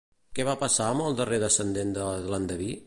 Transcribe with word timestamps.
Què 0.37 0.45
va 0.47 0.55
passar 0.61 0.87
amb 0.93 1.05
el 1.11 1.19
darrer 1.21 1.41
descendent 1.45 1.97
de 2.01 2.11
l'endeví? 2.35 2.75